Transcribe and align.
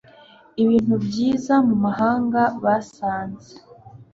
Ibintu 0.63 0.95
byiza 1.05 1.53
mumahanga 1.67 2.43
basanze 2.63 3.51